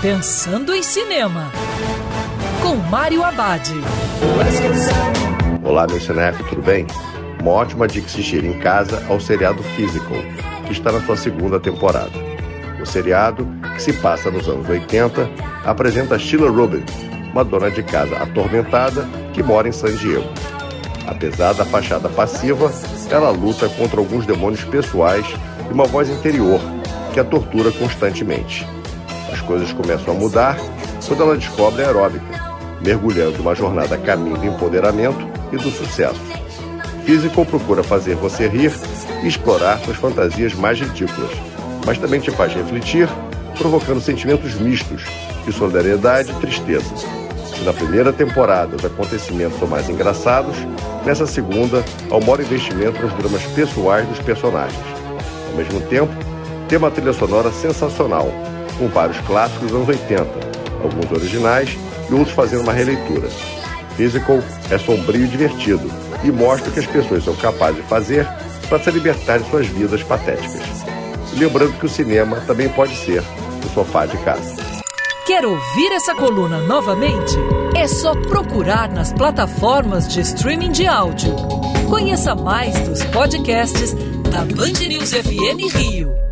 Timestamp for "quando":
31.06-31.22